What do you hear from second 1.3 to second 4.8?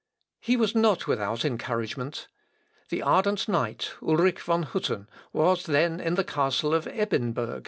encouragement. The ardent knight, Ulric von